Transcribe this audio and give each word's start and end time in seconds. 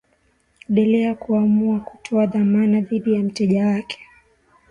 delea 0.69 1.15
kuamua 1.15 1.79
kutoa 1.79 2.25
dhamana 2.25 2.81
dhidi 2.81 3.13
ya 3.13 3.23
mteja 3.23 3.67
wake 3.67 3.99